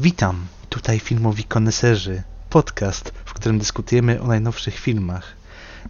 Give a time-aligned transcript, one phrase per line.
[0.00, 5.32] Witam, tutaj filmowi koneserzy, podcast, w którym dyskutujemy o najnowszych filmach.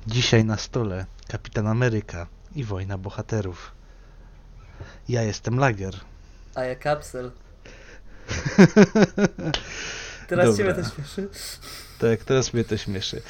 [0.06, 3.72] Dzisiaj na stole Kapitan Ameryka i Wojna Bohaterów.
[5.08, 5.94] Ja jestem Lager.
[6.54, 7.30] A ja kapsel.
[10.28, 10.56] Teraz Dobra.
[10.56, 11.28] ciebie to śmieszy.
[11.98, 13.22] Tak, teraz mnie to śmieszy.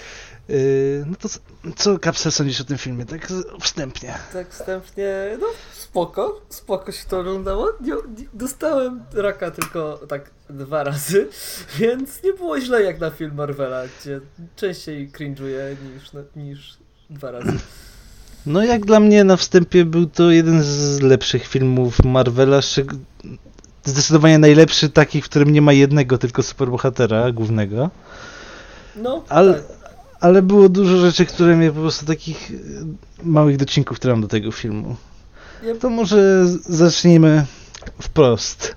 [0.48, 1.28] Yy, no to
[1.76, 3.06] co, Kapsel sądzisz o tym filmie?
[3.06, 3.28] Tak
[3.60, 4.14] wstępnie.
[4.32, 7.72] Tak wstępnie, no spoko, spoko się to oglądało.
[7.80, 11.29] Nie, nie, dostałem raka tylko tak dwa razy,
[11.79, 14.20] więc nie było źle jak na film Marvela, gdzie
[14.56, 16.76] częściej cringe'uję niż, na- niż
[17.11, 17.53] dwa razy.
[18.46, 22.61] No jak dla mnie na wstępie był to jeden z lepszych filmów Marvela,
[23.84, 27.90] zdecydowanie najlepszy taki, w którym nie ma jednego tylko superbohatera głównego.
[28.96, 29.78] No, Ale, tak.
[30.21, 32.55] Ale było dużo rzeczy, które mnie po prostu takich e,
[33.22, 34.97] małych docinków, które mam do tego filmu.
[35.81, 37.47] To może zacznijmy
[38.03, 38.77] wprost.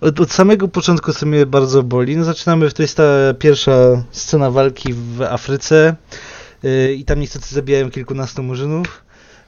[0.00, 4.50] Od, od samego początku, co mnie bardzo boli, no zaczynamy, to jest ta pierwsza scena
[4.50, 5.96] walki w Afryce
[6.62, 9.04] yy, i tam niestety zabijają kilkunastu murzynów,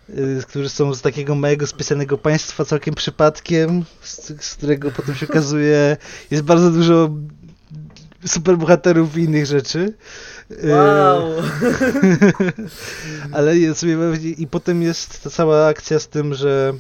[0.09, 5.27] yy, którzy są z takiego małego, specjalnego państwa całkiem przypadkiem, z, z którego potem się
[5.29, 5.97] okazuje,
[6.31, 7.11] jest bardzo dużo
[8.27, 9.95] superbohaterów i innych rzeczy.
[10.51, 11.33] Yy, wow!
[13.33, 13.85] ale jest,
[14.39, 16.75] i potem jest ta cała akcja z tym, że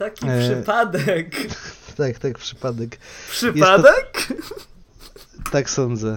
[0.00, 1.36] Taki E, przypadek.
[1.96, 2.98] tak, tak, przypadek.
[3.30, 4.28] Przypadek?
[5.52, 6.16] Tak sądzę.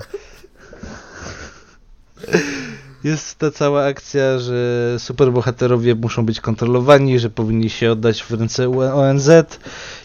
[3.04, 8.94] Jest ta cała akcja, że superbohaterowie muszą być kontrolowani, że powinni się oddać w ręce
[8.94, 9.30] ONZ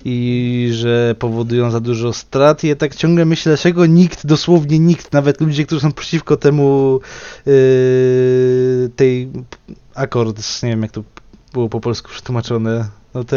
[0.05, 2.65] i że powodują za dużo strat.
[2.65, 7.01] I ja tak ciągle myślę, dlaczego nikt, dosłownie nikt, nawet ludzie, którzy są przeciwko temu
[7.47, 9.29] yy, tej
[9.95, 11.03] akord, nie wiem jak to
[11.53, 13.37] było po polsku przetłumaczone, no te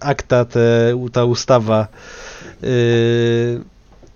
[0.00, 1.88] akta, te, ta ustawa
[2.62, 2.68] yy,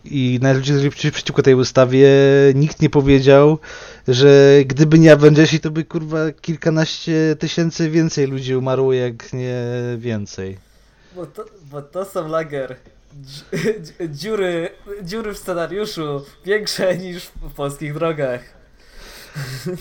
[0.05, 2.08] i na ludzie, którzy przeciw- przeciwko tej ustawie,
[2.55, 3.58] nikt nie powiedział,
[4.08, 9.62] że gdyby nie Avengersi, to by kurwa kilkanaście tysięcy więcej ludzi umarło, jak nie
[9.98, 10.58] więcej.
[11.17, 12.77] Bo to, bo to są lager.
[13.23, 14.68] Dzi- dzi- Dziury,
[15.02, 18.40] dziury w scenariuszu większe niż w polskich drogach.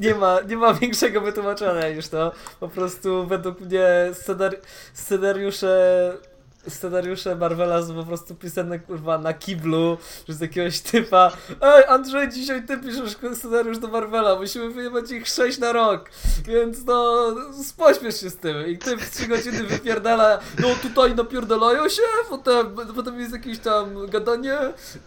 [0.00, 2.32] Nie, ma, nie ma większego wytłumaczenia niż to.
[2.60, 4.56] Po prostu według mnie scenari
[4.94, 6.12] scenariusze
[6.68, 11.32] scenariusze Marvela są po prostu pisane kurwa na kiblu, że z jakiegoś typa
[11.62, 16.10] Ej Andrzej, dzisiaj ty piszesz scenariusz do Marvela, musimy wyjebać ich 6 na rok,
[16.44, 17.26] więc no
[17.76, 18.66] pośpiesz się z tym.
[18.66, 24.06] I ty w 3 godziny wypierdala, no tutaj napierdalają się, potem, potem jest jakieś tam
[24.06, 24.58] gadanie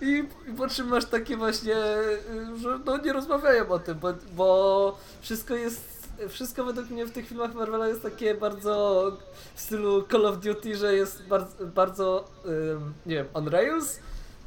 [0.02, 4.14] i, i po czym masz takie właśnie, y, że no nie rozmawiają o tym, bo,
[4.36, 5.98] bo wszystko jest
[6.30, 9.12] wszystko według mnie w tych filmach Marvela jest takie bardzo
[9.56, 14.00] w stylu Call of Duty, że jest bardzo, bardzo ym, nie wiem, on rails?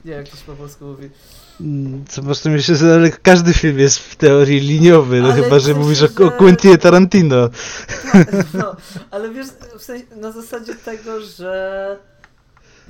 [0.04, 1.10] Nie jak to się po polsku mówi.
[1.60, 5.58] Mm, Co prostu myślę, że ale każdy film jest w teorii liniowy, no Ale chyba,
[5.58, 7.48] że mówisz sensie, o, o że- Quentinie Tarantino.
[8.54, 8.76] No,
[9.10, 9.46] ale wiesz,
[9.78, 11.98] w sensie, na zasadzie tego, że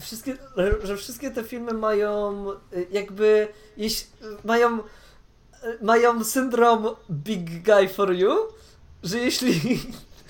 [0.00, 0.36] wszystkie,
[0.82, 2.44] że wszystkie te filmy mają
[2.90, 4.06] jakby, jeśli,
[4.44, 4.78] mają,
[5.82, 8.30] mają syndrom big guy for you,
[9.02, 9.80] że jeśli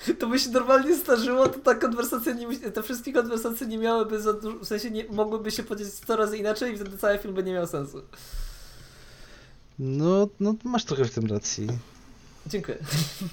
[0.19, 4.33] to by się normalnie zdarzyło, to ta konwersacja nie, te wszystkie konwersacje nie miałyby za
[4.33, 7.43] dużo, w sensie nie, mogłyby się podzieć 100 razy inaczej i wtedy cały film by
[7.43, 8.01] nie miał sensu.
[9.79, 11.67] No, no masz trochę w tym racji.
[12.47, 12.77] Dziękuję.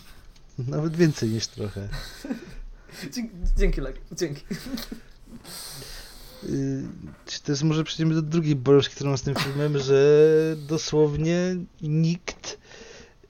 [0.69, 1.89] Nawet więcej niż trochę.
[3.13, 4.43] Dzięki, dzięki, Lek, dzięki.
[6.43, 6.83] Yy,
[7.27, 12.59] Czy też może przejdziemy do drugiej bolączki, którą mam z tym filmem, że dosłownie nikt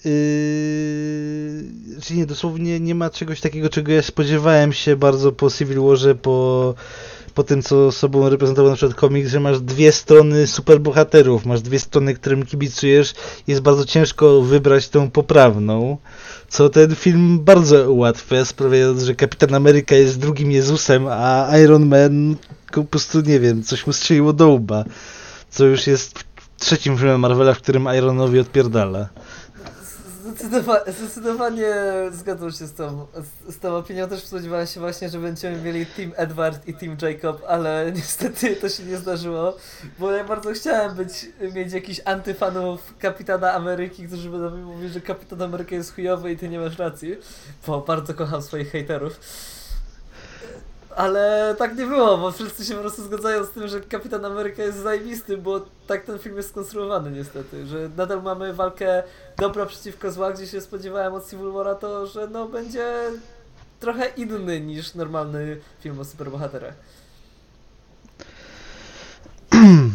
[0.05, 5.81] yy, czy nie, dosłownie nie ma czegoś takiego, czego ja spodziewałem się bardzo po Civil
[5.81, 6.75] Warze, po,
[7.35, 11.79] po tym, co sobą reprezentował na przykład komiks, że masz dwie strony superbohaterów, masz dwie
[11.79, 13.15] strony, którym kibicujesz,
[13.47, 15.97] jest bardzo ciężko wybrać tą poprawną,
[16.49, 22.37] co ten film bardzo ułatwia, sprawiając, że Kapitan Ameryka jest drugim Jezusem, a Iron Man
[22.73, 24.85] po prostu, nie wiem, coś mu strzeliło do łba,
[25.51, 26.25] co już jest
[26.59, 29.09] trzecim filmem Marvela, w którym Ironowi odpierdala.
[30.31, 31.75] Zdecydowa- zdecydowanie
[32.11, 33.07] zgadzam się z tą,
[33.49, 34.09] z, z tą opinią.
[34.09, 38.69] Też spodziewałem się właśnie, że będziemy mieli Team Edward i Team Jacob, ale niestety to
[38.69, 39.57] się nie zdarzyło,
[39.99, 45.01] bo ja bardzo chciałem być, mieć jakichś antyfanów Kapitana Ameryki, którzy będą mi mówić, że
[45.01, 47.17] Kapitan Ameryka jest chujowy i ty nie masz racji,
[47.67, 49.21] bo bardzo kocham swoich hejterów.
[50.97, 54.63] Ale tak nie było, bo wszyscy się po prostu zgadzają z tym, że Kapitan Ameryka
[54.63, 59.03] jest zajebisty, bo tak ten film jest skonstruowany niestety, że nadal mamy walkę
[59.37, 62.95] dobra przeciwko zła, gdzie się spodziewałem od Civil War'a to, że no będzie
[63.81, 66.75] trochę inny niż normalny film o superbohaterach.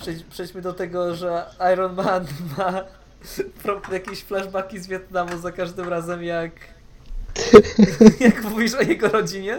[0.00, 2.26] Przejdź, przejdźmy do tego, że Iron Man
[2.58, 2.84] ma
[3.92, 6.52] jakieś flashbacki z Wietnamu za każdym razem, jak.
[8.20, 9.58] jak mówisz o jego rodzinie.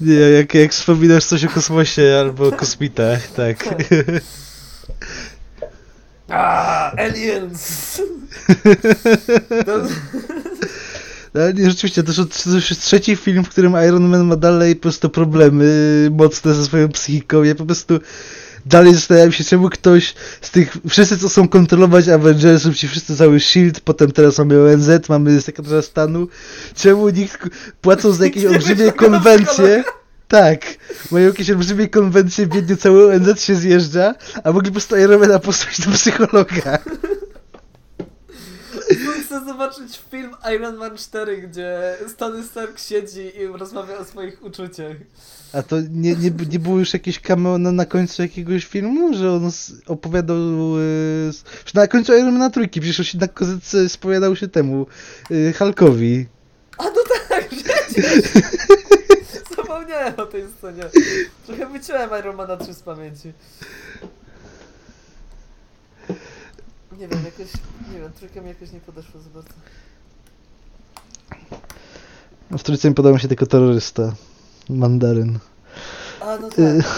[0.00, 3.56] Nie, jak, jak wspominasz coś o kosmosie albo o kosmitach, tak.
[6.28, 8.00] Ah, aliens!
[9.66, 9.80] To,
[11.34, 14.36] Ale nie, rzeczywiście, to już, to już jest trzeci film, w którym Iron Man ma
[14.36, 15.66] dalej po prostu problemy
[16.10, 17.42] mocne ze swoją psychiką.
[17.42, 18.00] Ja po prostu
[18.66, 23.40] dalej zastanawiam się, czemu ktoś z tych, wszyscy co są kontrolować Avengersów, ci wszyscy cały
[23.40, 26.28] SHIELD, potem teraz mamy ONZ, mamy sekretarza stanu,
[26.74, 27.48] czemu nikt
[27.80, 29.84] płacą za jakieś olbrzymie konwencje,
[30.28, 30.64] tak,
[31.10, 34.14] mają jakieś olbrzymie konwencje, biednie cały ONZ się zjeżdża,
[34.44, 36.78] a mogli po prostu Ironmana posłać do psychologa.
[39.36, 44.96] Chcę zobaczyć film Iron Man 4, gdzie Tony Stark siedzi i rozmawia o swoich uczuciach.
[45.52, 49.32] A to nie, nie, nie było już jakieś cameo na, na końcu jakiegoś filmu, że
[49.32, 49.50] on
[49.86, 50.36] opowiadał,
[51.28, 54.86] s- że na końcu Ironmana trójki, przecież on się na kozyce spowiadał się temu,
[55.30, 56.26] e, Hulkowi.
[56.78, 58.22] A no tak, przecież!
[59.56, 60.82] Zapomniałem o tej scenie.
[61.46, 63.32] Trochę wyciąłem Ironmana 3 z pamięci.
[66.98, 67.52] Nie wiem, jakoś,
[67.92, 69.54] nie wiem, trójka mi jakoś nie podeszła za bardzo.
[72.50, 74.14] W trójce mi podobał mi się tylko terrorysta,
[74.70, 75.38] Mandaryn.
[76.20, 76.58] A, no tak.
[76.58, 76.82] Y.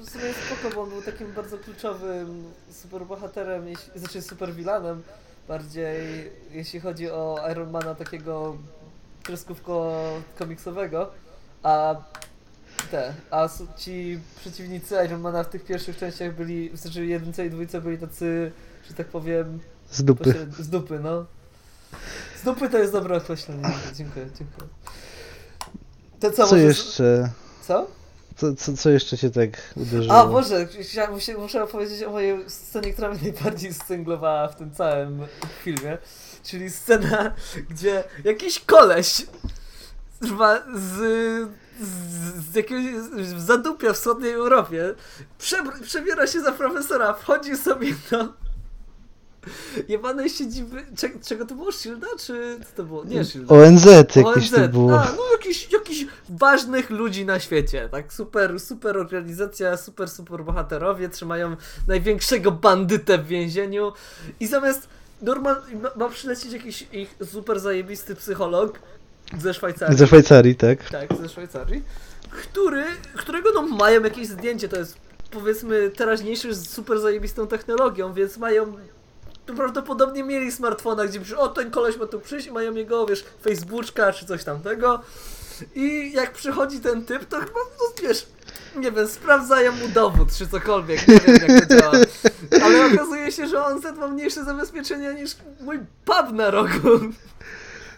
[0.00, 3.64] To w sumie spoko, bo on był takim bardzo kluczowym superbohaterem,
[3.94, 5.02] znaczy supervillanem
[5.48, 8.56] bardziej, jeśli chodzi o Ironmana takiego
[9.22, 9.92] kreskówko
[10.38, 11.10] komiksowego,
[11.62, 11.96] a
[12.82, 17.98] te, a ci przeciwnicy Ironmana w tych pierwszych częściach byli, znaczy jedynce i dwójce byli
[17.98, 18.52] tacy,
[18.88, 19.60] że tak powiem,
[19.90, 20.46] Z dupy.
[20.58, 21.26] z dupy, no.
[22.40, 24.68] Z dupy to jest dobre określenie, dziękuję, dziękuję.
[26.20, 27.30] To co, Co może- jeszcze?
[27.66, 27.86] Co?
[28.36, 30.14] Co, co, co jeszcze cię tak uderzyło?
[30.14, 34.70] A Boże, chciałem- muszę, muszę opowiedzieć o mojej scenie, która mnie najbardziej stęglowała w tym
[34.74, 35.20] całym
[35.64, 35.98] filmie.
[36.44, 37.34] Czyli scena,
[37.70, 39.26] gdzie jakiś koleś
[40.20, 40.30] z,
[42.50, 42.84] z, jakiegoś
[43.26, 44.94] z zadupia w wschodniej Europie
[45.38, 48.40] przebr- przebiera się za profesora, wchodzi sobie do
[49.88, 50.86] jebanej siedziby...
[50.96, 51.72] Cze, czego to było?
[51.72, 52.06] Shielda?
[52.18, 53.04] Czy to było?
[53.04, 53.54] Nie Shielda.
[53.54, 54.50] ONZ jakieś ONZ.
[54.50, 55.00] to było.
[55.00, 58.12] A, no jakiś, jakiś ważnych ludzi na świecie, tak?
[58.12, 61.56] Super, super organizacja, super, super bohaterowie trzymają
[61.88, 63.92] największego bandytę w więzieniu
[64.40, 64.88] i zamiast
[65.22, 68.78] normal ma, ma przylecieć jakiś ich super zajebisty psycholog
[69.38, 69.98] ze Szwajcarii.
[69.98, 70.90] Ze Szwajcarii, tak.
[70.90, 71.82] Tak, ze Szwajcarii,
[72.30, 72.84] który,
[73.14, 74.96] którego no mają jakieś zdjęcie, to jest
[75.30, 78.76] powiedzmy teraźniejszy z super zajebistą technologią, więc mają
[79.56, 83.24] prawdopodobnie mieli smartfona, gdzie pisze, o ten koleś ma tu przyjść i mają jego, wiesz,
[83.42, 85.02] Facebooka czy coś tamtego
[85.74, 88.26] i jak przychodzi ten typ, to chyba, no, wiesz,
[88.76, 91.92] nie wiem, sprawdzają mu dowód czy cokolwiek, nie wiem jak to działa,
[92.64, 97.00] ale okazuje się, że on ma mniejsze zabezpieczenia niż mój pub na rogu.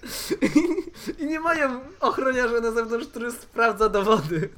[1.18, 4.48] I, nie mają ochroniarza na zewnątrz, który sprawdza dowody.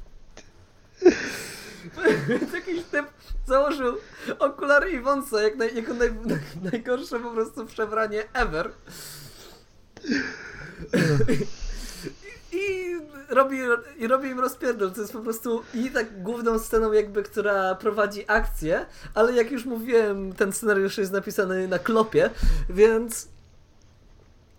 [2.53, 3.05] Jakiś typ
[3.47, 3.97] założył
[4.39, 6.13] okulary i wąsa jak naj, jako naj,
[6.71, 8.71] najgorsze po prostu przebranie ever.
[12.53, 12.95] I, i,
[13.29, 13.57] robi,
[13.97, 14.91] I robi im rozpierdol.
[14.91, 19.65] To jest po prostu i tak główną sceną jakby, która prowadzi akcję, ale jak już
[19.65, 22.29] mówiłem, ten scenariusz jest napisany na klopie,
[22.69, 23.34] więc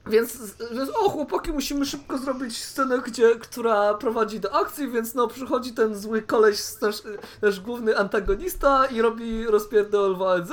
[0.07, 0.39] więc,
[0.73, 5.73] więc o chłopaki, musimy szybko zrobić scenę, gdzie, która prowadzi do akcji, więc no przychodzi
[5.73, 7.03] ten zły koleś, nasz,
[7.43, 10.51] nasz główny antagonista i robi rozpierdol w ONZ.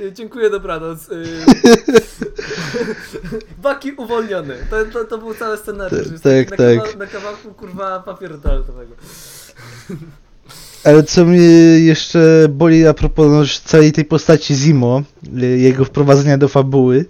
[0.00, 1.08] Y, Dziękuję, dobranoc.
[1.08, 1.24] Y,
[3.62, 4.56] Baki uwolniony.
[4.70, 6.08] To, to, to był cały scenariusz.
[6.22, 6.78] Tak, tak, na, tak.
[6.78, 8.94] Kawał, na kawałku kurwa papieru toaletowego.
[10.84, 11.40] Ale co mnie
[11.80, 15.02] jeszcze boli a propos no, całej tej postaci Zimo,
[15.42, 17.04] y, jego wprowadzenia do fabuły,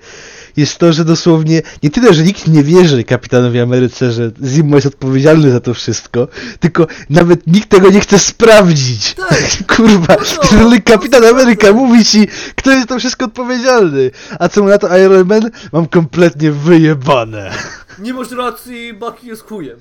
[0.56, 4.86] jest to, że dosłownie nie tyle, że nikt nie wierzy kapitanowi Ameryce, że Zimo jest
[4.86, 6.28] odpowiedzialny za to wszystko,
[6.60, 9.14] tylko nawet nikt tego nie chce sprawdzić.
[9.14, 9.42] Tak.
[9.76, 14.10] Kurwa, No to- który kapitan to Ameryka mówi ci, kto jest to wszystko odpowiedzialny.
[14.38, 15.50] A co mu na to Iron Man?
[15.72, 17.50] Mam kompletnie wyjebane.
[17.98, 19.78] Nie masz racji, Baki jest chujem.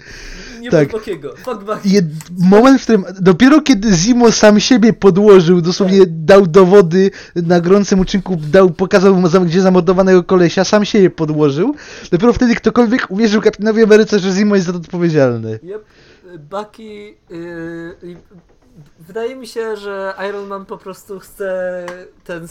[0.59, 0.93] Nie Tak.
[0.93, 1.33] ma Bakiego.
[1.45, 1.91] Fuck Baki.
[1.91, 2.05] Jed
[2.39, 8.35] moment, w którym dopiero kiedy Zimo sam siebie podłożył, dosłownie dał dowody na gorącym uczynku,
[8.35, 11.75] dał, pokazał gdzie zamordowanego kolesia, sam siebie podłożył,
[12.11, 15.59] dopiero wtedy ktokolwiek uwierzył kapitanowi Ameryce, że Zimo jest za to odpowiedzialny.
[15.63, 15.85] Yep.
[16.49, 18.17] Bucky yy,
[19.07, 21.85] wydaje mi się, że Iron Man po prostu chce
[22.23, 22.47] ten, y,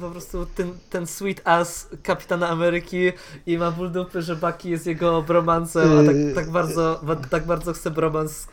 [0.00, 3.12] po prostu ten, ten sweet ass Kapitana Ameryki
[3.46, 7.46] i ma ból dupy, że Bucky jest jego bromansem, a tak, tak bardzo ba- tak
[7.46, 8.46] bardzo chce bromans,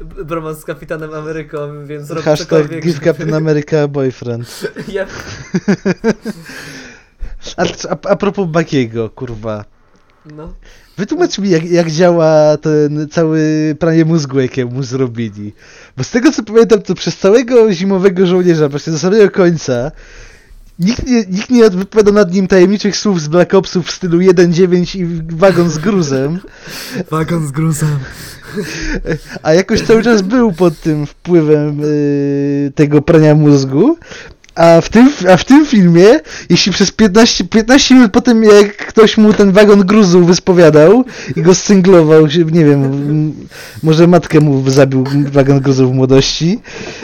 [0.00, 4.60] bromans z Kapitanem Ameryką, więc robi Hashtag cokolwiek, Give Captain America Boyfriend.
[4.88, 5.06] Ja,
[7.56, 9.64] A, a, a propos Bakiego, kurwa.
[10.26, 10.54] No.
[10.96, 13.40] Wytłumacz mi, jak, jak działa ten cały
[13.78, 15.52] pranie mózgu, jakie mu zrobili.
[15.96, 19.90] Bo z tego co pamiętam, to przez całego zimowego żołnierza, właśnie do samego końca,
[20.78, 21.64] nikt nie, nikt nie
[22.12, 26.40] nad nim tajemniczych słów z Black Opsów w stylu 1.9 i wagon z gruzem,
[27.10, 27.98] Wagon z gruzem.
[29.42, 33.98] a jakoś cały czas był pod tym wpływem yy, tego prania mózgu.
[34.60, 38.76] A w, tym, a w tym filmie, jeśli przez 15, 15 minut po tym, jak
[38.76, 41.04] ktoś mu ten wagon gruzu wyspowiadał
[41.36, 43.32] i go scynglował, nie wiem,
[43.82, 46.60] może matkę mu zabił wagon gruzu w młodości,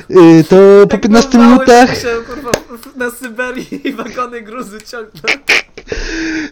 [0.08, 2.50] yy, to po Tak 15 mały, minutach Musiałem, kurwa,
[2.96, 5.65] na Syberii wagony gruzy ciągnąć.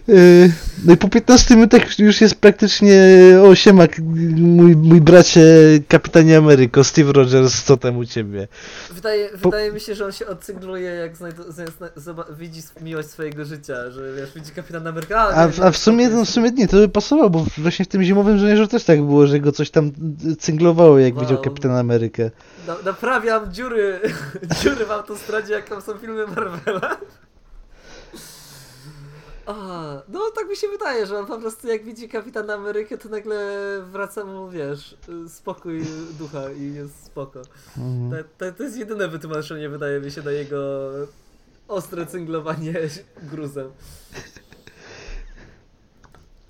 [0.08, 0.52] Yy,
[0.84, 2.98] No i po 15 minutach już jest praktycznie
[3.42, 3.54] o
[4.02, 5.42] mój, mój bracie
[5.88, 8.48] kapitanie Ameryko, Steve Rogers, co tam u ciebie?
[8.94, 11.42] Wydaje, Po- wydaje mi się, że on się odcygluje, jak znajdu,
[12.38, 15.20] widzi miłość swojego życia, że wiesz, widzi Kapitan Ameryka.
[15.28, 17.88] A, nie, a w sumie, no, w sumie nie, to by pasowało, bo właśnie w
[17.88, 19.90] tym zimowym żołnierzu też tak było, że go coś tam
[20.38, 21.24] cynglowało, jak Wow.
[21.24, 22.30] widział kapitana Amerykę.
[22.66, 24.00] Na, naprawiam dziury,
[24.62, 26.96] dziury w autostradzie, jak tam są filmy Marvela.
[29.46, 29.54] A,
[30.08, 33.36] no tak mi się wydaje, że on po prostu jak widzi Kapitana Amerykę, to nagle
[33.82, 34.96] wraca mu, wiesz,
[35.28, 35.82] spokój
[36.18, 37.42] ducha i jest spoko.
[37.78, 38.10] Mhm.
[38.10, 40.90] To, to, to jest jedyne wytłumaczenie, wydaje mi się, na jego
[41.68, 42.74] ostre cynglowanie
[43.22, 43.70] gruzem.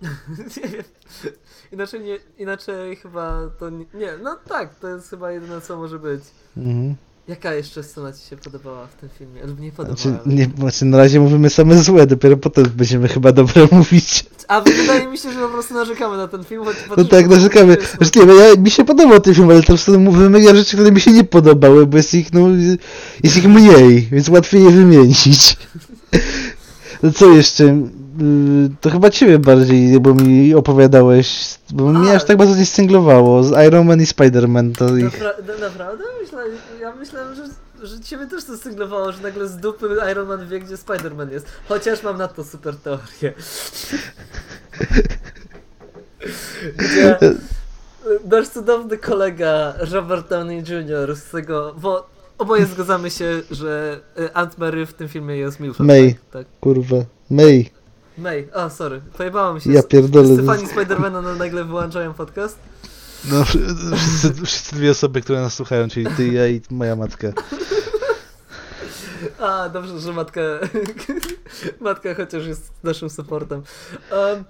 [1.73, 4.17] Inaczej, nie, inaczej chyba to nie, nie.
[4.23, 6.23] No tak, to jest chyba jedyne, co może być.
[6.57, 6.95] Mhm.
[7.29, 9.47] Jaka jeszcze scena ci się podobała w tym filmie?
[9.47, 9.97] Lub nie podobała?
[9.97, 14.25] Znaczy, nie, znaczy, na razie mówimy same złe, dopiero potem będziemy chyba dobre mówić.
[14.49, 16.65] A wydaje mi się, że po prostu narzekamy na ten film.
[16.65, 17.77] Choć No tak, narzekamy.
[17.99, 20.77] Znaczy, nie, no ja, mi się podobał ten film, ale to po prostu wymienia rzeczy,
[20.77, 22.49] które mi się nie podobały, bo jest ich, no,
[23.23, 25.57] jest ich mniej, więc łatwiej je wymienić.
[27.03, 27.89] No co jeszcze?
[28.19, 32.15] Yy, To chyba ciebie bardziej, bo mi opowiadałeś, bo mnie A.
[32.17, 33.45] aż tak bardzo nie stęglowało.
[33.45, 35.05] Z Iron Man i Spider-Man to ich...
[35.05, 36.05] Napra na, naprawdę?
[36.23, 37.43] Myślałem, ja myślałem, że,
[37.87, 41.47] że ciebie też to sygnowało, że nagle z dupy Iron Man wie, gdzie Spider-Man jest.
[41.69, 43.33] Chociaż mam na to super teorię.
[46.77, 47.19] Gdzie
[48.31, 51.17] nasz cudowny kolega Robert Downey Jr.
[51.17, 52.07] z tego, bo
[52.39, 55.87] oboje zgadzamy się, że y, Aunt Mary w tym filmie jest Milfem.
[55.87, 56.15] May.
[56.15, 56.47] Tak, tak.
[56.61, 56.97] Kurwa.
[57.31, 57.71] May.
[58.19, 58.49] May.
[58.55, 59.01] A, sorry.
[59.17, 59.73] Pojebałam się.
[59.73, 60.25] Ja pierdolę.
[60.25, 62.59] Wszyscy fani Spidermana nagle wyłączają podcast.
[63.31, 67.29] No, wszyscy, wszyscy dwie osoby, które nas słuchają, czyli ty, ja i moja matka.
[69.39, 70.41] A, dobrze, że matka,
[71.81, 73.63] matka chociaż jest naszym supportem.
[74.13, 74.45] Um,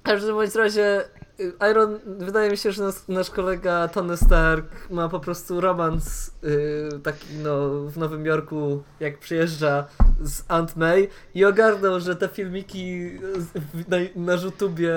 [0.00, 1.04] w każdym bądź razie
[1.70, 7.00] Iron, wydaje mi się, że nas, nasz kolega Tony Stark ma po prostu romans y,
[7.02, 9.86] taki no w Nowym Jorku, jak przyjeżdża
[10.22, 13.10] z Aunt May i ogarnął, że te filmiki
[13.88, 14.94] na, na YouTubie,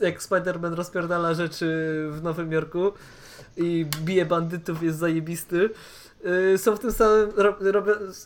[0.00, 1.66] jak Spider-Man rozpierdala rzeczy
[2.10, 2.92] w Nowym Jorku
[3.56, 5.70] i bije bandytów, jest zajebisty.
[6.54, 7.56] Y, są w tym samym, ro,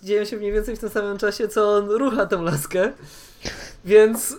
[0.02, 2.92] dzieją się mniej więcej w tym samym czasie, co on rucha tą laskę.
[3.84, 4.36] Więc y,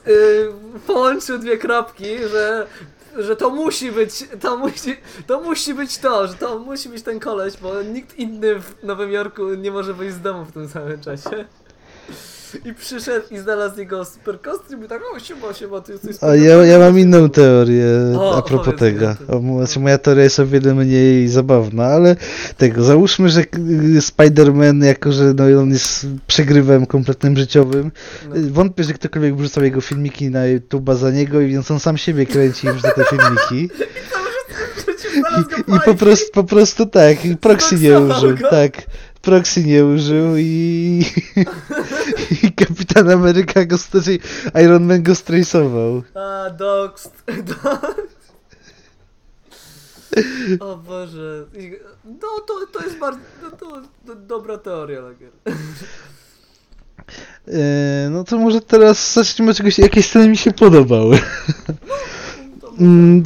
[0.87, 2.67] połączył dwie kropki, że,
[3.17, 4.97] że to musi być, to musi,
[5.27, 9.11] to musi być to, że to musi być ten koleś, bo nikt inny w Nowym
[9.11, 11.45] Jorku nie może wyjść z domu w tym samym czasie.
[12.65, 16.35] I przyszedł i znalazł jego super kostium i tak, o siema, siema, ty jesteś A
[16.35, 17.85] ja, ja mam inną teorię
[18.19, 19.15] O, a propos tego.
[19.27, 19.37] o.
[19.37, 22.15] O, Znaczy, moja teoria jest o wiele mniej zabawna, ale
[22.57, 23.45] tego, załóżmy, że y,
[24.01, 27.91] Spider-Man, jako że no, on jest przegrywem kompletnym życiowym,
[28.29, 28.35] No.
[28.37, 31.97] y, wątpię, że ktokolwiek wrzucał jego filmiki na YouTube'a za niego i więc on sam
[31.97, 33.69] siebie kręci i wrzuca te filmiki.
[35.37, 38.49] I, i po, prostu, po prostu tak, i proxy nie użył, go.
[38.49, 38.73] tak.
[39.27, 41.03] Proxy nie użył i,
[42.43, 44.19] i Kapitan Ameryka go, znaczy
[44.63, 46.01] Iron Man go strace'ował.
[46.15, 46.49] A.
[46.59, 47.13] Doxed.
[50.59, 51.45] O Boże.
[52.05, 53.19] No to, to jest bardzo.
[53.43, 55.31] No, to, to dobra teoria, Lager.
[57.47, 61.19] E, no to może teraz zacznijmy od czegoś, jakie sceny mi się podobały.
[62.79, 63.23] Mm,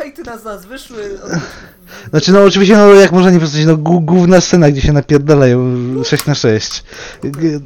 [0.00, 1.18] hejty na nas wyszły.
[2.10, 5.76] Znaczy no oczywiście, no jak można nie powiedzieć, no głó- główna scena, gdzie się napierdalają
[6.04, 6.84] 6 na 6
[7.22, 7.60] G- Szanuję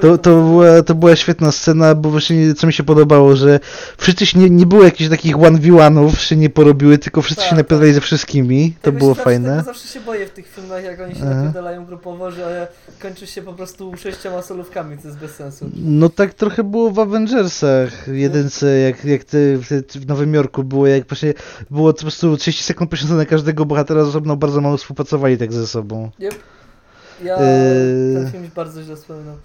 [0.00, 3.60] To, to, była, to była świetna scena, bo właśnie co mi się podobało, że
[3.98, 7.42] wszyscy się nie, nie było jakichś takich one v one'ów, się nie porobiły, tylko wszyscy
[7.42, 8.74] Tak, się napierdali ze wszystkimi.
[8.82, 9.50] To było zawsze, fajne.
[9.50, 12.68] Tego zawsze się boję w tych filmach, jak oni się napierdalają grupowo, że
[13.02, 15.70] kończy się po prostu sześcioma solówkami, co jest bez sensu.
[15.74, 19.38] No tak trochę było w Avengersach jedynce, jak, jak te,
[19.82, 21.34] te, w Nowym Jorku było, jak właśnie
[21.70, 26.10] było po prostu 30 sekund poświęcone każdego bohatera osobno, bardzo mało współpracowali tak ze sobą.
[26.20, 26.34] Yep.
[27.24, 28.14] Ja Eee.
[28.14, 29.36] ten film bardzo źle wspominam.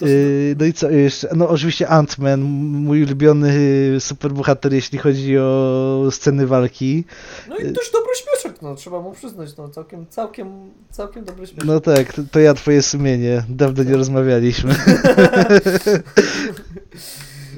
[0.00, 1.28] Yy, no i co jeszcze?
[1.36, 3.52] No oczywiście Ant-Man, mój ulubiony
[4.00, 7.04] superbohater, jeśli chodzi o sceny walki.
[7.48, 11.64] no i też dobry śmieszek, no trzeba mu przyznać, no całkiem, całkiem, całkiem dobry śmieszek.
[11.64, 13.44] No tak, to, to ja twoje sumienie.
[13.48, 14.74] Dawno nie rozmawialiśmy.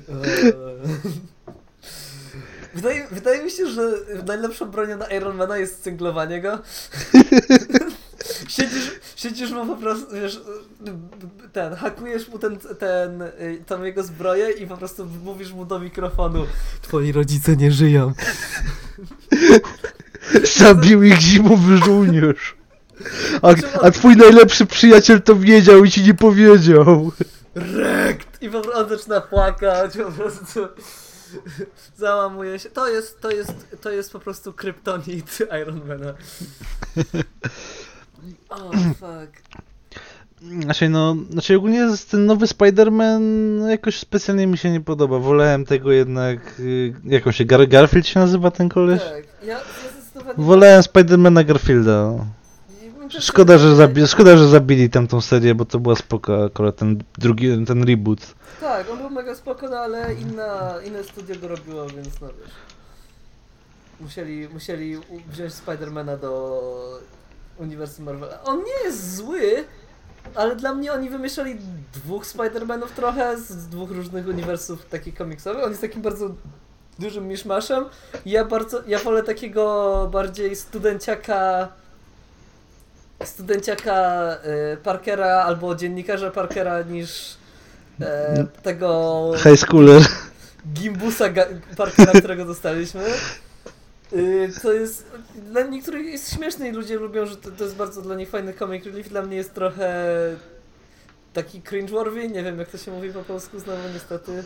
[2.74, 3.92] Wydaje, wydaje mi się, że
[4.26, 6.58] najlepszą bronią na Ironmana jest cyglowanie go.
[8.48, 10.40] siedzisz, siedzisz mu po prostu, wiesz,
[11.52, 13.22] ten, hakujesz mu ten, ten,
[13.66, 16.46] tą jego zbroję i po prostu mówisz mu do mikrofonu
[16.82, 18.12] Twoi rodzice nie żyją.
[20.58, 22.56] Zabił ich zimowy żołnierz.
[23.42, 27.12] A, a twój najlepszy przyjaciel to wiedział i ci nie powiedział.
[27.54, 28.42] Rekt!
[28.42, 30.68] I po prostu on zaczyna płakać, po prostu
[31.96, 32.70] załamuje się.
[32.70, 36.14] To jest, to jest, to jest po prostu kryptonit Ironmana.
[38.48, 39.42] O, oh, fuck.
[40.62, 43.22] Znaczy, no, znaczy ogólnie ten nowy Spider-Man
[43.68, 45.18] jakoś specjalnie mi się nie podoba.
[45.18, 49.02] Wolałem tego jednak, y, jak on się, Gar Garfield się nazywa ten koleś?
[49.02, 49.60] Tak, ja, ja
[49.92, 50.44] zdecydowanie...
[50.44, 52.26] Wolałem Spider-Mana Garfielda.
[53.08, 57.64] Szkoda, że zabi szkoda, że zabili tamtą serię, bo to była spoko akurat ten drugi,
[57.66, 58.34] ten reboot.
[58.60, 62.52] Tak, on był mega spoko, no ale inna, inne studio go robiło, więc no wiesz.
[64.00, 67.00] Musieli, musieli wziąć Spidermana do
[67.58, 68.42] uniwersum Marvela.
[68.44, 69.64] On nie jest zły,
[70.34, 71.56] ale dla mnie oni wymieszali
[71.94, 75.64] dwóch Spidermanów trochę z dwóch różnych uniwersów takich komiksowych.
[75.64, 76.30] On jest takim bardzo
[76.98, 77.84] dużym miszmaszem.
[78.26, 81.68] Ja bardzo, ja wolę takiego bardziej studenciaka
[83.24, 84.36] studenciaka
[84.72, 87.36] y, Parkera albo dziennikarza Parkera niż
[88.00, 90.02] e, tego High Schooler.
[90.72, 91.24] gimbusa
[91.76, 93.02] Parkera, którego dostaliśmy.
[94.12, 95.06] Y, To jest.
[95.50, 98.54] Dla niektórych jest śmieszne i ludzie lubią, że to, to jest bardzo dla nich fajny
[98.54, 99.08] comic relief.
[99.08, 100.04] Dla mnie jest trochę
[101.32, 102.30] taki cringe-worthy.
[102.30, 104.44] Nie wiem, jak to się mówi po polsku, znowu niestety.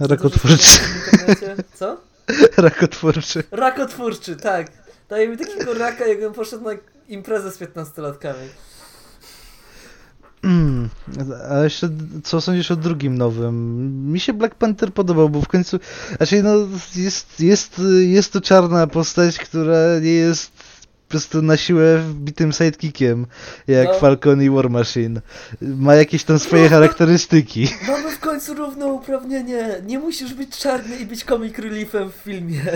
[0.00, 0.78] Rakotwórczy.
[0.78, 1.56] W internecie.
[1.74, 1.96] Co?
[2.56, 3.44] Rakotwórczy.
[3.50, 4.66] Rakotwórczy, tak.
[5.08, 6.70] Daje mi takiego raka, jakbym poszedł na
[7.08, 8.48] imprezę z 15-latkami.
[10.44, 10.88] Mm,
[11.50, 11.88] a jeszcze
[12.24, 14.12] co sądzisz o drugim nowym?
[14.12, 15.78] Mi się Black Panther podobał, bo w końcu,
[16.16, 16.54] znaczy no
[16.96, 23.26] jest, jest, jest to czarna postać, która nie jest po prostu na siłę wbitym sidekickiem,
[23.66, 23.94] jak No.
[23.98, 25.20] Falcon i War Machine.
[25.60, 26.76] Ma jakieś tam swoje No, no.
[26.76, 27.68] charakterystyki.
[27.88, 29.82] Mamy w końcu równouprawnienie.
[29.86, 32.62] Nie musisz być czarny i być comic reliefem w filmie.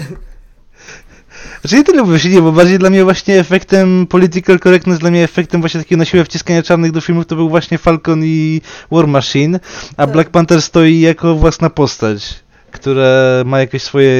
[1.61, 5.25] Znaczy nie tyle właśnie, nie, bo bardziej dla mnie właśnie efektem political correctness, dla mnie
[5.25, 9.07] efektem właśnie takiego na siłę wciskania czarnych do filmów to był właśnie Falcon i War
[9.07, 9.61] Machine,
[9.97, 10.13] a Tak.
[10.13, 12.35] Black Panther stoi jako własna postać,
[12.71, 13.09] która
[13.45, 14.11] ma jakieś swoje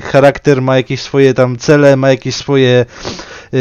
[0.00, 2.86] charakter, ma jakieś swoje tam cele, ma jakieś swoje
[3.52, 3.58] yy,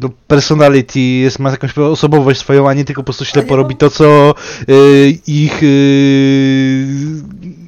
[0.00, 3.90] no, personality, jest, ma jakąś osobowość swoją, a nie tylko po prostu ślepo robi to,
[3.90, 4.34] co
[4.68, 7.59] yy, ich yy,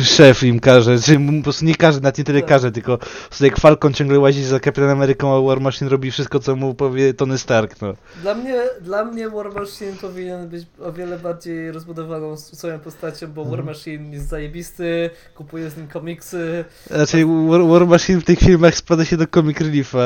[0.00, 2.48] szef im każe, czy po prostu nie każe, nawet nie tyle Tak.
[2.48, 2.98] każe, tylko
[3.38, 6.74] po jak Falcon ciągle łazi za Kapitanem Ameryką, a War Machine robi wszystko, co mu
[6.74, 7.94] powie Tony Stark, no.
[8.22, 13.42] Dla mnie, dla mnie War Machine powinien być o wiele bardziej rozbudowaną swoją postacią, bo
[13.42, 13.56] Mhm.
[13.56, 16.64] War Machine jest zajebisty, kupuję z nim komiksy.
[16.90, 19.98] Raczej War, War Machine w tych filmach spada się do comic reliefa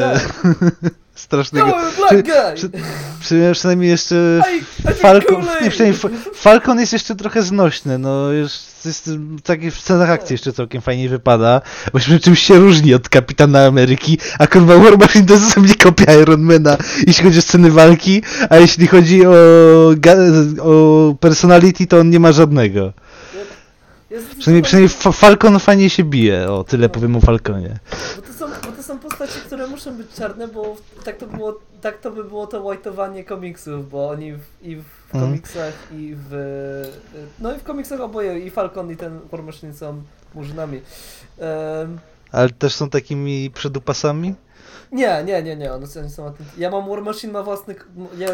[0.00, 0.42] Tak.
[1.14, 1.66] strasznego.
[2.00, 2.22] No!
[2.54, 2.70] Przy,
[3.20, 4.42] przy, przynajmniej jeszcze
[4.96, 8.52] Falcon, nie, przynajmniej Fa- Falcon jest jeszcze trochę znośny, no już
[8.84, 9.10] jest
[9.44, 11.60] taki w scenach akcji jeszcze całkiem fajnie wypada,
[11.92, 16.14] bo się czymś się różni od Kapitana Ameryki, a kurwa War Machine to osobnie kopia
[16.14, 19.34] Ironmana, jeśli chodzi o sceny walki, a jeśli chodzi o,
[20.62, 22.92] o personality, to on nie ma żadnego.
[24.14, 27.78] Jest Przynajmniej, przynajmniej Fa- Falcon fajnie się bije, o tyle powiem o Falconie.
[28.16, 31.58] Bo to, są, bo to są postacie, które muszą być czarne, bo tak to, było,
[31.80, 35.30] tak to by było to whiteowanie komiksów, bo oni w, i w Mhm.
[35.30, 36.32] komiksach i w...
[37.38, 40.02] No i w komiksach oboje, i Falcon i ten War Machine są
[40.34, 40.80] murzynami.
[41.38, 41.98] Em,
[42.32, 44.34] Ale też są takimi przedupasami?
[44.92, 46.32] nie, nie, nie, nie, one są, są.
[46.58, 47.74] Ja mam War Machine ma własny...
[47.74, 47.84] k-
[48.18, 48.28] Ja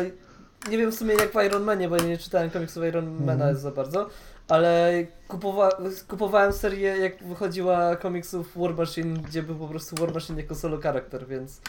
[0.70, 3.56] nie wiem w sumie jak w Iron Manie, bo ja nie czytałem komiksów Ironmana Mhm.
[3.56, 4.08] za bardzo,
[4.50, 4.92] ale
[5.28, 5.70] kupowa
[6.08, 10.80] kupowałem serię jak wychodziła komiksów War Machine, gdzie był po prostu War Machine jako solo
[10.80, 11.60] charakter, więc...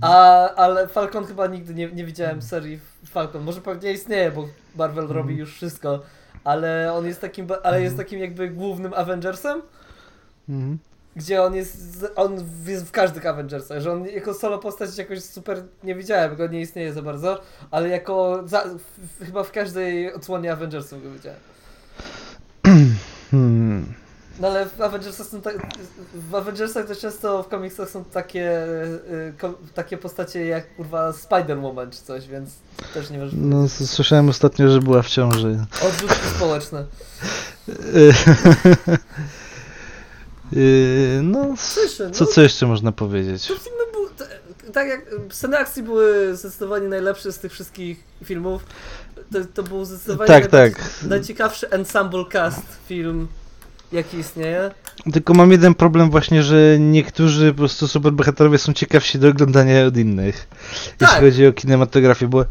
[0.00, 3.42] A, ale Falcon chyba nigdy nie, nie widziałem serii Falcon.
[3.42, 6.02] Może pewnie istnieje, bo Marvel robi już wszystko.
[6.44, 9.62] Ale on jest takim, ale jest takim jakby głównym Avengersem,
[10.48, 10.78] Mhm.
[11.16, 15.62] gdzie on jest, on jest w każdych Avengersach, że on jako solo postać jakoś super
[15.84, 18.64] nie widziałem, go nie istnieje za bardzo, ale jako za,
[19.18, 21.40] w, chyba w każdej odsłonie Avengersów go widziałem.
[24.40, 25.56] No ale w Avengersach są tak,
[26.14, 29.32] w Avengersach to często w komiksach są takie y,
[29.74, 32.50] takie postacie jak kurwa Spider-Woman czy coś, więc
[32.94, 35.64] też nie możesz No, słyszałem ostatnio, że była w ciąży.
[35.88, 36.84] Odrzutki społeczne.
[40.52, 42.10] Y, no, Słyszę, no.
[42.10, 43.46] co, co jeszcze można powiedzieć?
[43.46, 43.54] To
[44.16, 44.28] t-
[44.72, 45.00] tak jak
[45.30, 48.66] sceny akcji były zdecydowanie najlepsze z tych wszystkich filmów.
[49.32, 50.72] To, to był zdecydowanie Tak, tak.
[51.08, 53.28] najciekawszy ensemble cast film
[53.92, 54.70] jaki istnieje.
[55.12, 59.96] Tylko mam jeden problem właśnie, że niektórzy po prostu superbohaterowie są ciekawsi do oglądania od
[59.96, 60.48] innych.
[60.98, 61.08] Tak.
[61.10, 62.44] Jeśli chodzi o kinematografię, bo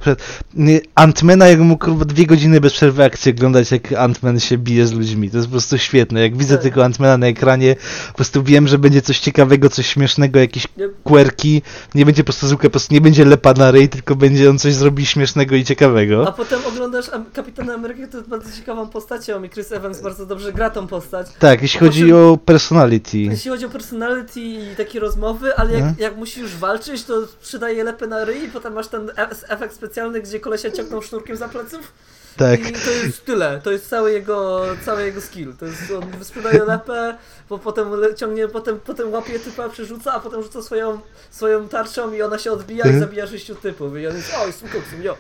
[0.96, 4.94] Antmana jak mógł kurwa dwie godziny bez przerwy akcji oglądać, jak Antman się bije z
[4.94, 5.30] ludźmi.
[5.32, 6.22] To jest po prostu świetne.
[6.22, 6.64] Jak widzę Tak.
[6.64, 7.76] tylko Antmana na ekranie,
[8.08, 11.62] po prostu wiem, że będzie coś ciekawego, coś śmiesznego, jakieś Nie, quirki.
[11.96, 14.60] Nie będzie po prostu zwykle, po prostu nie będzie lepa na ryj, tylko będzie on
[14.60, 16.28] coś zrobi śmiesznego i ciekawego.
[16.28, 20.54] a potem oglądasz Kapitana Amerykę, to jest bardzo ciekawą postacią i Chris Evans bardzo dobrze
[20.54, 21.25] gra tą postać.
[21.40, 23.18] Tak, jeśli chodzi czym- o personality.
[23.18, 25.96] Jeśli chodzi o personality i takie rozmowy, ale jak, Mhm.
[26.00, 30.22] jak musisz walczyć, to przydaje lepę na ryj i potem masz ten e- efekt specjalny,
[30.22, 31.92] gdzie kolesia ciągną sznurkiem za pleców.
[32.38, 32.70] Tak.
[32.70, 35.54] I to jest tyle, to jest cały jego, cały jego skill.
[35.60, 37.18] To jest, on sprzedaje lepę,
[37.50, 41.00] bo potem ciągnie, potem, potem łapie typa, przerzuca, a potem rzuca swoją,
[41.32, 43.00] swoją tarczą i ona się odbija i Mhm.
[43.00, 43.98] zabija sześciu typów.
[43.98, 45.18] I on jest, o, jestem koksem, jo.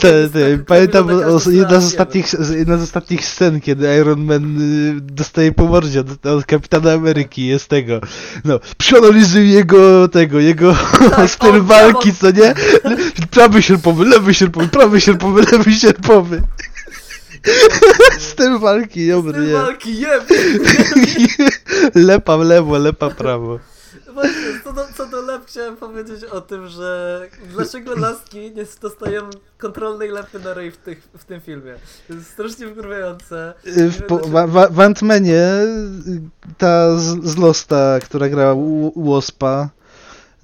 [0.00, 4.60] Te, te, tak, pamiętam o, jedna, z ostatnich, jedna z ostatnich scen, kiedy Iron Man
[4.96, 8.00] y, dostaje po mordzie od, od Kapitana Ameryki, jest tego,
[8.44, 10.76] no, przeanalizuj jego, tego, jego
[11.10, 12.54] Tak, styl walki, co nie?
[13.30, 16.39] Prawy sierpowy, lewy sierpowy, prawy sierpowy, lewy sierpowy.
[18.18, 19.52] Styl walki, dobry, Styl nie?
[19.52, 20.24] walki, jeb!
[21.94, 23.58] Lepa w lewo, lepa w prawo.
[24.14, 29.30] Właśnie, co do, co do lep chciałem powiedzieć o tym, że dlaczego laski nie dostają
[29.58, 31.74] kontrolnej lepy na ryj w, tych, w tym filmie.
[32.08, 33.54] To jest strasznie wkurwiające.
[33.66, 34.18] Y, W, po,
[34.70, 36.20] w Ant-Manie y,
[36.58, 39.68] ta z, z Losta, która grała U- Waspa,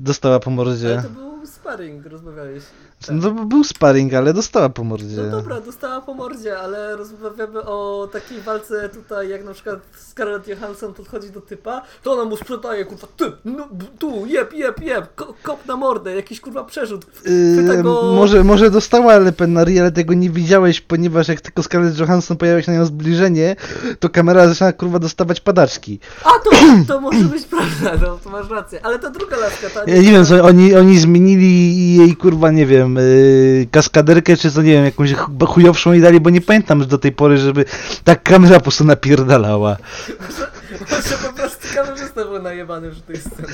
[0.01, 0.93] dostała po mordzie.
[0.93, 2.63] Ale to był sparring, rozmawiałeś.
[3.07, 3.17] Tak.
[3.23, 5.17] No był sparring, ale dostała po mordzie.
[5.17, 10.49] No dobra, dostała po mordzie, ale rozmawiamy o takiej walce tutaj, jak na przykład Scarlett
[10.49, 15.15] Johansson podchodzi do typa, to ona mu sprzedaje, kurwa, ty, no, tu, jeb, jeb, jeb,
[15.15, 17.07] ko, kop na mordę, jakiś kurwa przerzut.
[17.25, 18.13] Yy, go...
[18.17, 22.37] może, może dostała lepę na ryj, ale tego nie widziałeś, ponieważ jak tylko Scarlett Johansson
[22.37, 23.57] pojawia się na nią zbliżenie,
[24.01, 26.01] to kamera zaczyna kurwa dostawać padaczki.
[26.25, 26.51] A, to,
[26.95, 29.81] to może być prawda, no, to masz rację, ale ta druga laska, ta...
[29.91, 34.63] Ja nie wiem, co, oni, oni zmienili jej kurwa, nie wiem, yy, kaskaderkę, czy co,
[34.63, 37.65] nie wiem, jakąś ch- chujowszą i dali, bo nie pamiętam do tej pory, żeby
[38.05, 39.77] tak kamera po prostu napierdalała.
[40.91, 43.49] Może, po prostu kamerzysta był najebany przy tej scenie.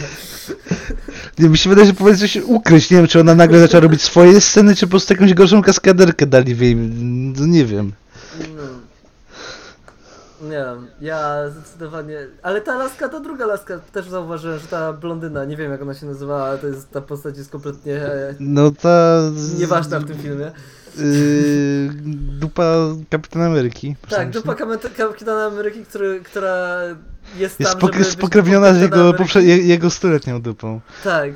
[1.38, 2.90] Nie, Mi się wydaje, że powinien coś ukryć.
[2.90, 6.26] Nie wiem, czy ona nagle zaczęła robić swoje sceny, czy po prostu jakąś gorszą kaskaderkę
[6.26, 6.76] dali w jej...
[6.76, 7.92] No, nie wiem.
[8.56, 8.62] No.
[10.42, 12.18] Nie wiem, ja zdecydowanie.
[12.42, 15.94] Ale ta laska, ta druga laska, też zauważyłem, że ta blondyna, nie wiem jak ona
[15.94, 18.00] się nazywała, ale to jest ta postać jest kompletnie
[18.40, 19.18] No ta...
[19.58, 20.52] nieważna w tym filmie.
[20.98, 21.90] Yy,
[22.40, 22.74] dupa
[23.10, 23.96] Kapitana Ameryki.
[24.08, 24.54] Tak, dupa
[24.96, 26.78] Kapitana Ameryki, który, która
[27.38, 30.80] jest, Jest tam, być spokrewniona z jego, poprze- je- jego stuletnią dupą.
[31.04, 31.30] Tak,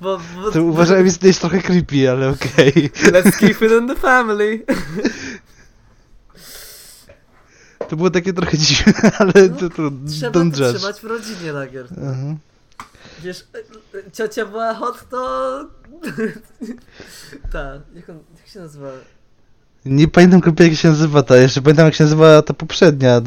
[0.00, 0.20] bo...
[0.42, 2.72] bo To uważałem, jest trochę creepy, ale okej.
[2.90, 4.62] Let's keep it in the family.
[7.92, 10.76] To było takie trochę dziwne, ale to, to Trzeba don't to judge.
[10.78, 11.86] trzymać w rodzinie, Lagier.
[11.90, 12.36] Aha.
[13.22, 13.58] Wiesz, e,
[13.98, 15.64] e, ciocia była hot, to...
[17.52, 18.88] tak, jak, on, jak się nazywa?
[19.84, 23.20] Nie pamiętam kompletnie jak się nazywa ta, jeszcze pamiętam jak się nazywała ta poprzednia,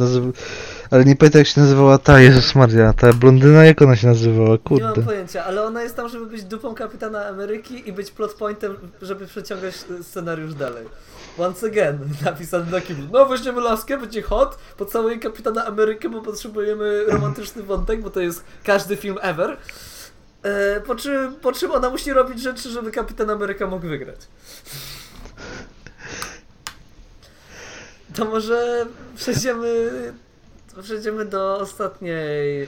[0.91, 4.51] ale nie pamiętam jak się nazywała ta, Jezus Maria, ta blondyna, jak ona się nazywała,
[4.51, 4.86] Nie kurde.
[4.86, 8.75] mam pojęcia, ale ona jest tam, żeby być dupą kapitana Ameryki i być plot pointem,
[9.01, 10.86] żeby przeciągać scenariusz dalej.
[11.38, 13.08] Once again, napisany na kiblu.
[13.12, 18.43] No weźmiemy laskę, będzie hot, pocałuje kapitana Amerykę, bo potrzebujemy romantyczny wątek, bo to jest
[18.63, 19.58] każdy film ever.
[20.43, 24.19] E, po, czym, po czym ona musi robić rzeczy, żeby kapitan Ameryka mógł wygrać.
[28.15, 29.91] To może przejdziemy,
[30.84, 32.67] przejdziemy do ostatniej, e,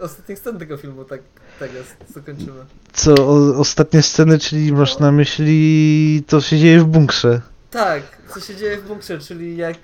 [0.00, 1.20] ostatnich scen tego filmu, tak,
[1.60, 2.64] tak jest, zakończymy.
[2.92, 7.40] Co, o, ostatnie sceny, czyli masz na myśli to się dzieje w bunkrze.
[7.74, 8.02] Tak,
[8.34, 9.76] co się dzieje w bunkrze, czyli jak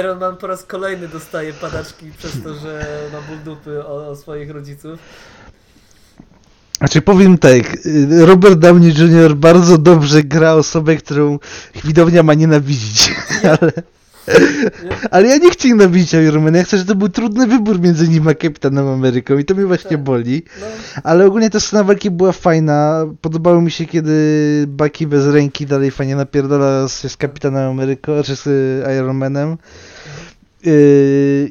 [0.00, 4.16] Iron Man po raz kolejny dostaje padaczki przez to, że ma ból dupy o, o
[4.16, 4.98] swoich rodziców.
[6.78, 9.34] Znaczy powiem tak, y, Robert Downey Jr.
[9.34, 11.38] bardzo dobrze gra osobę, którą
[11.84, 13.12] widownia ma nienawidzić,
[13.60, 13.72] ale,
[15.10, 18.28] ale ja nie chcę nienawidzić Ironmana, ja chcę, żeby to był trudny wybór między nim
[18.28, 20.02] a Kapitanem Ameryką i to mnie właśnie Tak.
[20.02, 20.42] boli.
[20.60, 20.66] No,
[21.02, 23.06] Ale ogólnie ta scena walki była fajna.
[23.20, 24.14] Podobało mi się, kiedy
[24.68, 29.50] Bucky bez ręki dalej fajnie napierdala się z Kapitanem Ameryką, czy z y, Iron Manem.
[29.50, 29.56] Yy,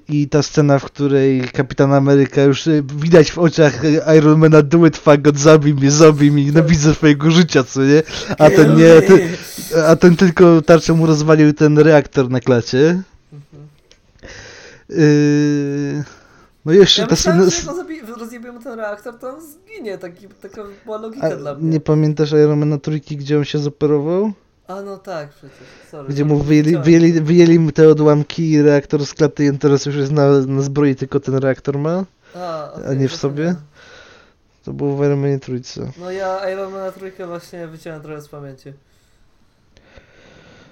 [0.09, 3.81] I ta scena, w której Kapitan Ameryka już y, widać w oczach
[4.17, 8.03] Ironmana do it fuck God, zabij mnie, zabij mnie, nienawidzę swojego życia, co nie?
[8.37, 9.19] A ten nie, ten,
[9.85, 13.01] a ten tylko tarczą mu rozwalił ten reaktor na klacie.
[13.33, 13.67] Mhm.
[14.89, 16.03] Yy,
[16.65, 17.67] no jeszcze Ja ta myślałem, scena...
[17.67, 19.97] że ten reaktor, to on zginie.
[19.97, 21.69] Taki, taka była logika A, dla mnie.
[21.69, 24.31] nie pamiętasz Ironmana trójki, gdzie on się zoperował?
[24.69, 25.67] A no tak, przecież.
[25.91, 29.85] Sorry, Gdzie mu wyjęli, wyjęli, wyjęli mu te odłamki i reaktor z klaty i teraz
[29.85, 32.05] już jest na, na zbroi, tylko ten reaktor ma?
[32.35, 33.55] A, okej, a nie w sobie?
[34.65, 35.91] To było w Iron Manie trójce.
[35.99, 38.73] No ja Iron Man na trójkę właśnie wyciąłem trochę z pamięci.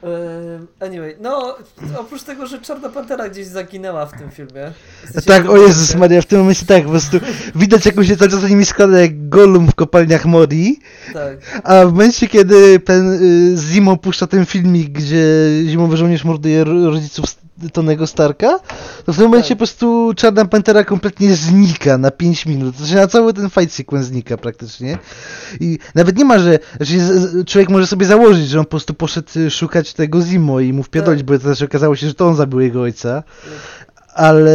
[0.04, 1.56] Ehm, Anyway, no
[2.00, 4.72] oprócz tego, że Czarna Pantera gdzieś zaginęła w tym filmie.
[5.04, 5.96] Jesteście Tak, w o Jezus?
[5.96, 7.20] Maria, w tym momencie tak, po prostu
[7.56, 10.80] widać jak on się cały czas za nimi składa jak Gollum w kopalniach Mori,
[11.14, 13.12] Tak, a w momencie kiedy ten
[13.54, 13.58] y,
[14.28, 15.26] ten filmik, gdzie
[15.66, 17.26] zimowy żołnierz morduje ro- rodziców
[17.74, 18.60] Tonego Starka,
[19.06, 19.56] to w tym momencie Tak.
[19.58, 22.78] po prostu Czarna Pantera kompletnie znika na 5 minut.
[22.78, 24.98] To znaczy na cały ten fight sequence znika praktycznie.
[25.60, 26.96] I nawet nie ma, że, że
[27.46, 30.84] człowiek może sobie założyć, że on po prostu poszedł y, szukać tego Zimo i mu
[30.84, 31.26] wpierdolić, Tak.
[31.28, 33.24] bo to też okazało się, że to on zabił jego ojca.
[34.14, 34.52] Ale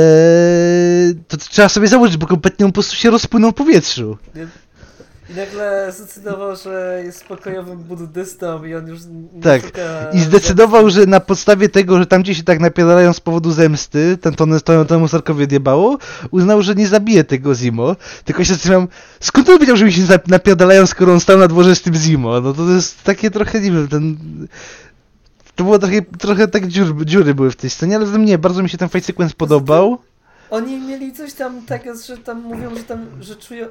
[1.28, 4.18] to trzeba sobie założyć, bo kompletnie on po prostu się rozpłynął w powietrzu.
[5.30, 9.00] I nagle zdecydował, że jest pokojowym buddystą i on już
[9.42, 9.62] Tak.
[9.62, 13.52] szuka I zdecydował, że na podstawie tego, że tam gdzie się tak napierdalają z powodu
[13.52, 15.98] zemsty, ten to, to, temu Starkowi odjebało,
[16.30, 17.96] uznał, że nie zabije tego Zimo.
[18.24, 18.88] Tylko się zastanawiam,
[19.20, 22.40] skąd on wiedział, że mi się napierdalają, skoro on stał na dworze z tym Zimo?
[22.40, 24.16] No to, to jest takie trochę, nie wiem, ten...
[25.54, 28.68] To było trochę, trochę tak dziury, dziury były w tej scenie, ale nie, bardzo mi
[28.68, 29.98] się ten fight sequence podobał.
[30.52, 33.66] Oni mieli coś tam takiego, że tam mówią, że tam, że czują,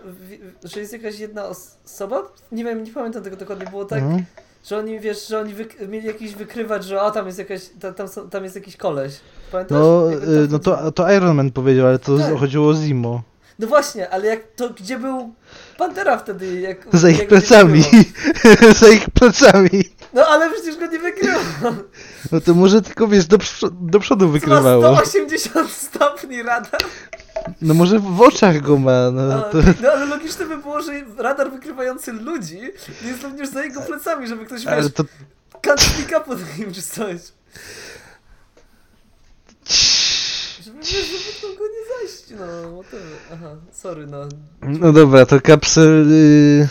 [0.64, 2.24] że jest jakaś jedna os- osoba?
[2.52, 4.26] Nie wiem, nie pamiętam tego dokładnie, było tak, Mhm.
[4.66, 7.94] że oni, wiesz, że oni wyk- mieli jakiś wykrywać, że a tam jest jakaś, ta,
[7.94, 9.14] tam, są, tam jest jakiś koleś.
[9.52, 9.78] Pamiętasz?
[9.78, 12.38] No, y, tam no to, to Iron Man powiedział, ale to Tak.
[12.38, 13.22] chodziło o Zimo.
[13.62, 15.34] No właśnie, ale jak to, gdzie był
[15.78, 16.62] Pantera wtedy?
[16.62, 17.84] Jak, Za ich jak plecami.
[18.80, 19.84] Za ich plecami.
[20.14, 21.42] No ale przecież go nie wykrywał.
[22.32, 23.38] No to może tylko wiesz, do,
[23.72, 24.96] do przodu Co ma wykrywało.
[24.96, 26.82] 180 stopni radar.
[27.62, 29.58] No może w oczach go ma, no A, to...
[29.82, 32.60] No ale logiczne by było, że radar wykrywający ludzi
[33.06, 35.04] jest również za jego plecami, żeby ktoś Ale wiesz, to...
[35.62, 37.18] kantnika pod nim czy coś.
[40.66, 40.78] Żeby,
[41.50, 42.82] mogło nie zajść, no.
[43.34, 44.18] Aha, sorry, no.
[44.62, 46.12] No dobra, to Kapsel...
[46.12, 46.68] Y...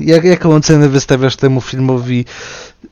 [0.00, 2.24] Jak, jaką ocenę wystawiasz temu filmowi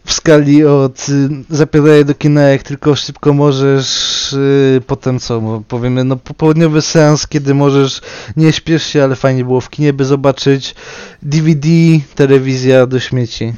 [0.04, 6.04] w skali od y, zapiadaj do kina jak tylko szybko możesz, y, potem co, powiemy,
[6.04, 8.00] no popołudniowy seans, kiedy możesz,
[8.36, 10.74] nie śpiesz się, ale fajnie było w kinie by zobaczyć,
[11.22, 11.68] DVD,
[12.14, 13.54] telewizja do śmieci.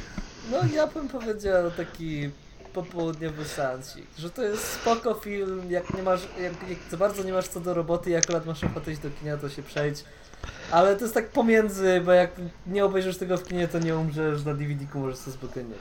[0.51, 2.29] No ja bym powiedział taki
[2.73, 7.33] popołudniowy seansik, że to jest spoko film, jak nie masz, jak, jak za bardzo nie
[7.33, 10.03] masz co do roboty i akurat masz ochotę iść do kina, to się przejdź.
[10.71, 12.31] Ale to jest tak pomiędzy, bo jak
[12.67, 15.75] nie obejrzysz tego w kinie, to nie umrzesz, na DVD-ku możesz sobie spokojnie.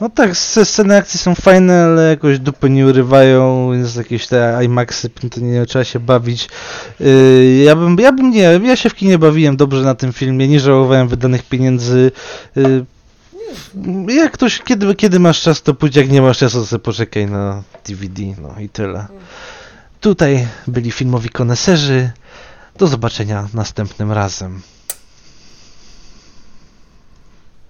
[0.00, 4.60] No tak, sc- sceny akcji są fajne, ale jakoś dupy nie urywają, więc jakieś te
[4.64, 6.48] IMAXy, to nie trzeba się bawić.
[7.00, 10.48] Yy, ja bym, ja bym nie, ja się w kinie bawiłem dobrze na tym filmie,
[10.48, 12.10] nie żałowałem wydanych pieniędzy.
[12.56, 12.84] Yy,
[14.08, 17.26] jak ktoś, kiedy, kiedy masz czas, to pójdź, jak nie masz czasu, to sobie poczekaj
[17.26, 19.06] na DVD, no i tyle.
[20.00, 22.10] Tutaj byli filmowi koneserzy.
[22.78, 24.62] Do zobaczenia następnym razem.